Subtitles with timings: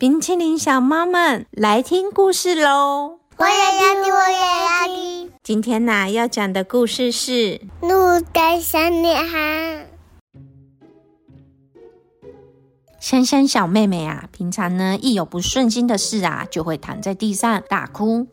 [0.00, 3.18] 冰淇淋小猫们来听故事喽！
[3.36, 5.30] 我也要听，我也要听。
[5.42, 9.86] 今天呢、要讲的故事是鹿的小女孩，
[12.98, 18.26] 香香小妹妹啊，平常呢一有不顺心的事啊，就会躺在地上大哭。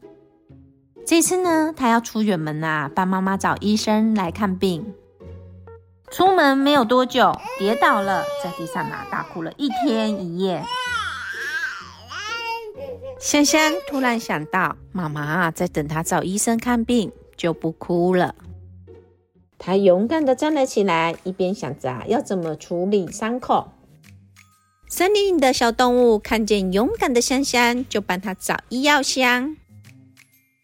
[1.06, 4.94] 这次呢，她要出远门啊，帮妈妈找医生来看病。
[6.12, 10.64] 出门没有多久，跌倒了，在地上啊大哭了一天一夜。
[13.20, 18.36] 香香突然想到，妈妈啊在等她找医生看病，就不哭了。
[19.58, 23.72] 她勇敢的站了起来，一边想着啊要怎么处理伤口。
[24.88, 29.58] 森林里的小动物看见勇敢的香香，就帮她找医药箱。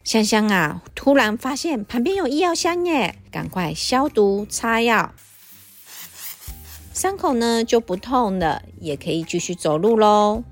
[0.04, 5.12] 香香啊，突然发现旁边有医药箱耶，赶快消毒擦药，
[6.92, 10.44] 伤口呢就不痛了，也可以继续走路喽。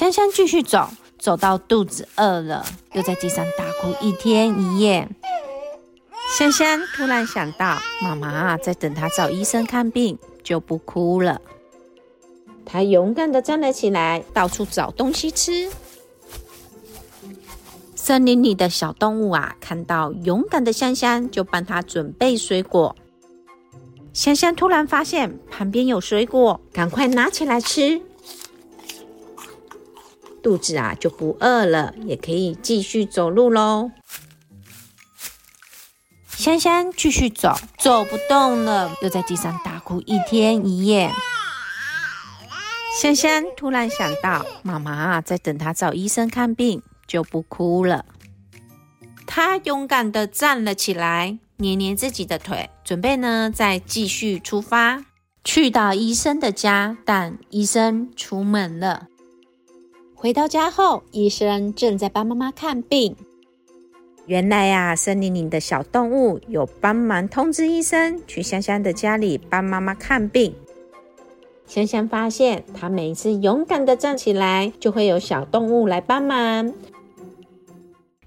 [0.00, 2.64] 香香继续走，走到肚子饿了，
[2.94, 5.06] 又在地上大哭一天一夜。
[6.38, 11.42] 香香突然想到，妈妈在等她找医生看病，就不哭了。
[12.64, 15.70] 她勇敢的站了起来，到处找东西吃。
[17.94, 22.96] 森林里的小动物啊，看到勇敢的香香，就帮她准备水果。
[24.14, 28.00] 香香突然发现旁边有水果，赶快拿起来吃。
[30.42, 33.90] 肚子啊就不饿了，也可以继续走路喽。
[36.28, 41.12] 香香继续走，走不动了，又在地上大哭一天一夜。
[42.98, 48.04] 香香突然想到，妈妈啊在等她找医生看病，就不哭了。
[49.26, 55.04] 她勇敢的站了起来，捏捏自己的腿，准备呢再继续出发，
[55.44, 56.96] 去到医生的家。
[57.04, 59.06] 但医生出门了。
[60.20, 63.16] 回到家后，医生正在帮妈妈看病。
[64.26, 70.54] 原来呀、森林里的小动物有帮忙通知医生去香香的家里帮妈妈看病。
[71.64, 76.70] 香香发现，她每一次勇敢的站起来，就会有小动物来帮忙。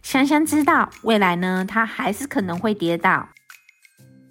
[0.01, 3.29] 香香知道，未来呢，她还是可能会跌倒，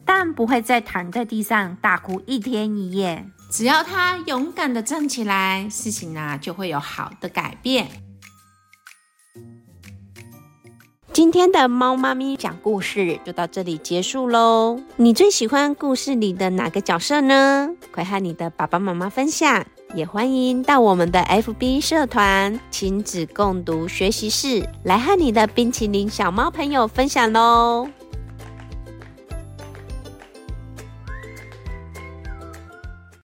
[0.05, 3.25] 但不会再躺在地上大哭一天一夜。
[3.53, 7.87] 只要她勇敢的站起来，事情啊就会有好的改变。
[11.13, 14.81] 今天的猫妈咪讲故事就到这里结束喽。
[14.97, 17.69] 你最喜欢故事里的哪个角色呢？
[17.93, 27.87] 快和你的爸爸妈妈分享，也欢迎到我们的 FB 社团亲子共读学习室来和你的冰淇淋小猫朋友分享喽。